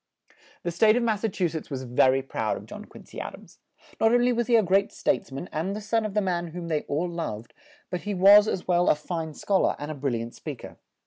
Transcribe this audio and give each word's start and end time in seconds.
The 0.63 0.71
State 0.71 0.95
of 0.95 1.03
Mas 1.03 1.21
sa 1.21 1.27
chu 1.27 1.47
setts 1.47 1.69
was 1.69 1.83
ver 1.83 2.13
y 2.15 2.21
proud 2.21 2.57
of 2.57 2.65
John 2.65 2.85
Quin 2.85 3.05
cy 3.05 3.19
A 3.19 3.29
dams; 3.33 3.59
not 3.99 4.11
only 4.11 4.33
was 4.33 4.47
he 4.47 4.55
a 4.55 4.63
great 4.63 4.91
states 4.91 5.31
man 5.31 5.47
and 5.51 5.75
the 5.75 5.79
son 5.79 6.07
of 6.07 6.15
the 6.15 6.21
man 6.21 6.47
whom 6.47 6.69
they 6.69 6.81
all 6.87 7.07
loved, 7.07 7.53
but 7.91 8.01
he 8.01 8.15
was, 8.15 8.47
as 8.47 8.67
well, 8.67 8.89
a 8.89 8.95
fine 8.95 9.35
schol 9.35 9.63
ar, 9.67 9.75
and 9.77 9.91
a 9.91 9.93
bril 9.93 10.13
liant 10.15 10.33
speak 10.33 10.63
er. 10.65 10.77